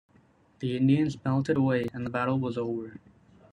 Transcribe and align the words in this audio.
The 0.57 0.75
Indians 0.77 1.15
melted 1.23 1.57
away 1.57 1.85
and 1.93 2.03
the 2.03 2.09
battle 2.09 2.39
was 2.39 2.57
over. 2.57 2.99